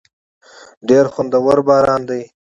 [0.87, 2.21] ډېر خوندور باران دی.